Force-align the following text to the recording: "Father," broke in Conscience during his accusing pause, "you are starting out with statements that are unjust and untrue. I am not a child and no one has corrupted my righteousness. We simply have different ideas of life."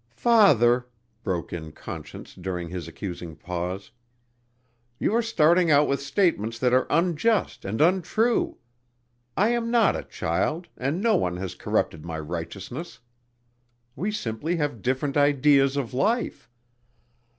"Father," 0.15 0.87
broke 1.21 1.53
in 1.53 1.71
Conscience 1.73 2.33
during 2.33 2.69
his 2.69 2.87
accusing 2.87 3.35
pause, 3.35 3.91
"you 4.97 5.13
are 5.13 5.21
starting 5.21 5.69
out 5.69 5.87
with 5.87 6.01
statements 6.01 6.57
that 6.57 6.73
are 6.73 6.87
unjust 6.89 7.63
and 7.65 7.79
untrue. 7.79 8.57
I 9.37 9.49
am 9.49 9.69
not 9.69 9.95
a 9.95 10.01
child 10.01 10.69
and 10.75 11.01
no 11.03 11.15
one 11.17 11.37
has 11.37 11.53
corrupted 11.53 12.03
my 12.03 12.17
righteousness. 12.19 12.97
We 13.95 14.11
simply 14.11 14.55
have 14.55 14.81
different 14.81 15.17
ideas 15.17 15.77
of 15.77 15.93
life." 15.93 16.49